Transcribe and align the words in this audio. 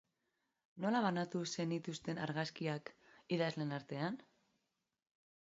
Nola 0.85 1.01
banatu 1.05 1.41
zenituzten 1.65 2.23
argazkiak 2.23 2.91
idazleen 3.39 3.77
artean? 3.79 4.19